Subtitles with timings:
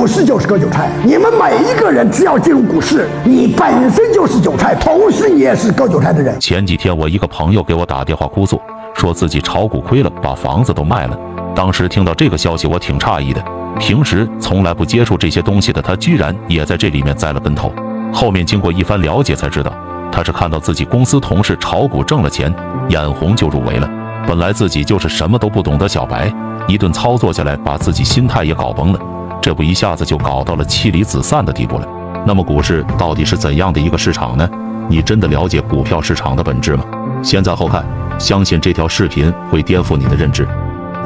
[0.00, 6.40] 股市就是割韭菜，你们每一个人只要进入股市，你本身就是韭菜，同时你也是割韭菜的人。
[6.40, 8.58] 前几天我一个朋友给我打电话哭诉，
[8.94, 11.18] 说自己炒股亏了，把房子都卖了。
[11.54, 13.44] 当时听到这个消息，我挺诧异的。
[13.78, 17.70] 平时从来不接触这些东西的他，居然也在这里面栽了跟头。
[18.10, 19.70] 后面经过一番了解才知道，
[20.10, 22.50] 他是看到自己公司同事炒股挣了钱，
[22.88, 23.86] 眼红就入围了。
[24.26, 26.32] 本来自己就是什么都不懂的小白，
[26.66, 28.98] 一顿操作下来，把自己心态也搞崩了。
[29.40, 31.86] 这不一下子就搞到了妻离子散的地步了。
[32.26, 34.48] 那么股市到底是怎样的一个市场呢？
[34.88, 36.84] 你真的了解股票市场的本质吗？
[37.22, 37.84] 先赞后看，
[38.18, 40.46] 相信这条视频会颠覆你的认知。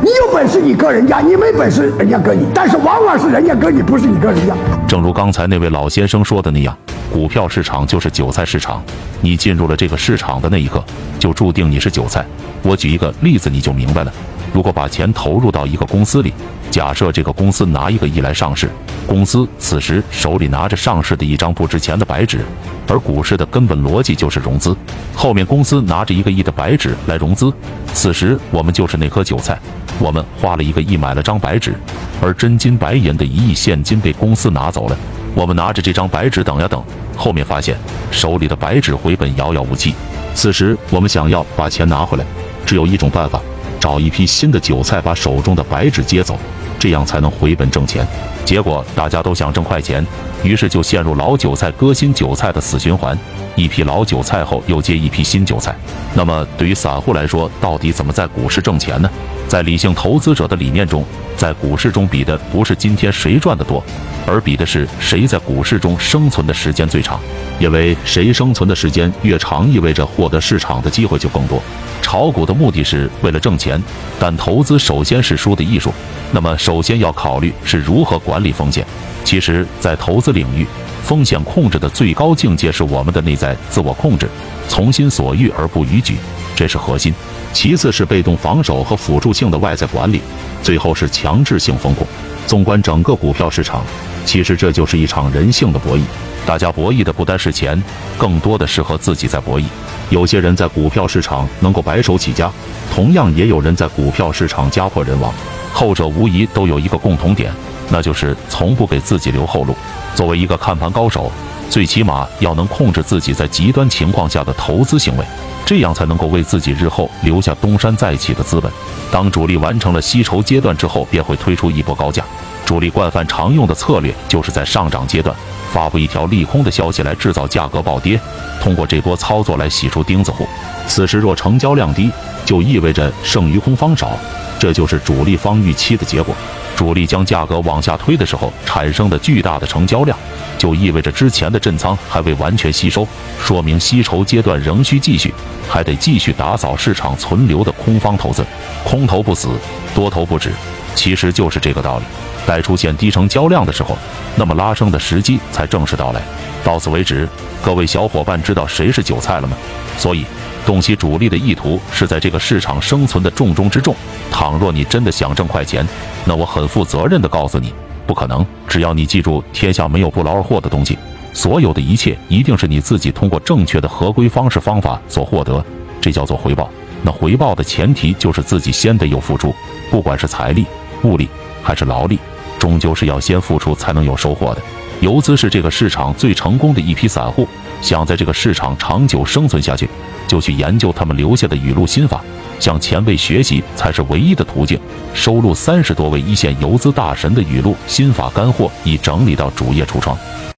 [0.00, 4.54] 你有本事你割人家，你没本事人家割你，但是往往是人家割你，不是你割人家。
[4.88, 6.76] 正如刚才那位老先生说的那样，
[7.12, 8.82] 股票市场就是韭菜市场。
[9.20, 10.82] 你进入了这个市场的那一刻，
[11.18, 12.24] 就注定你是韭菜。
[12.62, 14.12] 我举一个例子，你就明白了。
[14.52, 16.32] 如果把钱投入到一个公司里，
[16.70, 18.68] 假设这个公司拿一个亿来上市，
[19.06, 22.44] 公司此时手里拿着上市的一张不值钱的白纸，
[22.88, 24.76] 而股市的根本逻辑就是融资。
[25.14, 27.52] 后面公司拿着一个亿的白纸来融资，
[27.94, 29.58] 此时我们就是那颗韭菜，
[29.98, 31.74] 我们花了一个亿买了张白纸，
[32.20, 34.96] 而真金白银的一亿现金被公司拿走了，
[35.34, 36.82] 我们拿着这张白纸等呀等，
[37.16, 37.76] 后面发现
[38.10, 39.94] 手里的白纸回本遥遥无期。
[40.34, 42.24] 此时我们想要把钱拿回来，
[42.64, 43.40] 只有一种办法。
[43.82, 46.38] 找一批新的韭菜，把手中的白纸接走，
[46.78, 48.06] 这样才能回本挣钱。
[48.44, 50.06] 结果大家都想挣快钱，
[50.44, 53.18] 于是就陷入老韭菜割新韭菜的死循环。
[53.56, 55.74] 一批老韭菜后又接一批新韭菜。
[56.14, 59.10] 那么对于散户来说，到底怎么在股市挣钱呢？
[59.48, 61.04] 在理性投资者的理念中，
[61.36, 63.82] 在股市中比的不是今天谁赚得多，
[64.26, 67.20] 而比的是谁在股市中生存的时间最长。
[67.58, 71.62] 因为谁生存的时间越长，意味着获得市场的机会就更多。
[72.00, 73.80] 炒股的目的是为了挣钱，
[74.18, 75.92] 但投资首先是输的艺术。
[76.32, 78.84] 那么，首先要考虑是如何管理风险。
[79.24, 80.66] 其实，在投资领域，
[81.04, 84.28] 风险控制的最高境界是我们的内在自我控制，
[84.66, 86.16] 从心所欲而不逾矩，
[86.56, 87.14] 这是核心。
[87.52, 90.20] 其次是被动防守和辅助性的外在管理，
[90.62, 92.04] 最后是强制性风控。
[92.48, 93.84] 纵观整个股票市场，
[94.24, 96.02] 其实这就是一场人性的博弈。
[96.44, 97.80] 大家博弈的不单是钱，
[98.18, 99.64] 更多的是和自己在博弈。
[100.10, 102.50] 有些人在股票市场能够白手起家，
[102.92, 105.32] 同样也有人在股票市场家破人亡。
[105.72, 107.52] 后者无疑都有一个共同点，
[107.90, 109.74] 那就是从不给自己留后路。
[110.14, 111.30] 作为一个看盘高手，
[111.72, 115.24] 最起码要能控制自己在极端情况下的投资行为，
[115.64, 118.70] 这样才能够为自己日后留下东山再起的资本。
[119.10, 122.22] 当主力完成了吸筹阶段之后，便会推出一波高价。
[122.66, 125.34] 主力惯犯常用的策略，就是在上涨阶段。
[125.72, 128.20] 发布一条利空的消息来制造价格暴跌，
[128.60, 130.46] 通过这波操作来洗出钉子户。
[130.86, 132.10] 此时若成交量低，
[132.44, 134.10] 就意味着剩余空方少，
[134.58, 136.34] 这就是主力方预期的结果。
[136.82, 140.18] 主力将价格往下推的时候产生的巨大的成交量，
[140.58, 143.06] 就意味着之前的震仓还未完全吸收，
[143.40, 145.32] 说明吸筹阶段仍需继续，
[145.68, 148.44] 还得继续打扫市场存留的空方投资。
[148.82, 149.50] 空头不死，
[149.94, 150.50] 多头不止，
[150.96, 152.04] 其实就是这个道理。
[152.44, 153.96] 待出现低成交量的时候，
[154.34, 156.20] 那么拉升的时机才正式到来。
[156.64, 157.28] 到此为止，
[157.64, 159.56] 各位小伙伴知道谁是韭菜了吗？
[159.96, 160.26] 所以，
[160.64, 163.94] 洞悉主力的意图是在这个市场生存的重中之重。
[164.30, 165.86] 倘若你真的想挣快钱，
[166.24, 167.72] 那我很负责任的告诉你，
[168.06, 168.44] 不可能。
[168.66, 170.96] 只要你记住，天下没有不劳而获的东西，
[171.32, 175.64] 所有的一切一定是你自己通过正确的合规方式方法所获得，
[176.00, 176.70] 这叫做回报。
[177.02, 179.54] 那回报的前提就是自己先得有付出，
[179.90, 180.64] 不管是财力、
[181.02, 181.28] 物力
[181.62, 182.18] 还是劳力。
[182.58, 184.62] 终究是要先付出才能有收获的。
[185.00, 187.48] 游资是这个市场最成功的一批散户，
[187.80, 189.90] 想在这个市场长久生存下去，
[190.32, 192.24] 就去研究他们留下的语录心法，
[192.58, 194.80] 向前辈学习才是唯一的途径。
[195.12, 200.16] 收录三十多位一线游资大神的语录心法干货，已整理到主页橱窗。